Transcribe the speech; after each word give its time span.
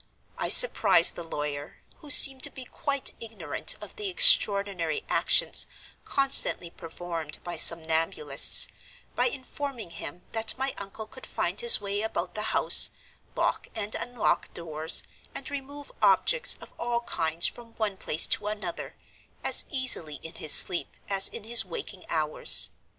I 0.35 0.49
surprised 0.49 1.13
the 1.13 1.23
lawyer 1.23 1.77
(who 1.97 2.09
seemed 2.09 2.41
to 2.45 2.49
be 2.49 2.65
quite 2.65 3.11
ignorant 3.19 3.75
of 3.83 3.97
the 3.97 4.09
extraordinary 4.09 5.03
actions 5.07 5.67
constantly 6.05 6.71
performed 6.71 7.37
by 7.43 7.55
somnambulists), 7.55 8.67
by 9.15 9.25
informing 9.27 9.91
him 9.91 10.23
that 10.31 10.57
my 10.57 10.73
uncle 10.79 11.05
could 11.05 11.27
find 11.27 11.61
his 11.61 11.79
way 11.79 12.01
about 12.01 12.33
the 12.33 12.41
house, 12.49 12.89
lock 13.35 13.67
and 13.75 13.93
unlock 13.93 14.51
doors, 14.55 15.03
and 15.35 15.51
remove 15.51 15.91
objects 16.01 16.57
of 16.59 16.73
all 16.79 17.01
kinds 17.01 17.45
from 17.45 17.73
one 17.73 17.95
place 17.95 18.25
to 18.25 18.47
another, 18.47 18.95
as 19.43 19.65
easily 19.69 20.15
in 20.23 20.33
his 20.33 20.51
sleep 20.51 20.95
as 21.11 21.27
in 21.27 21.43
his 21.43 21.63
waking 21.63 22.05
hours. 22.09 22.71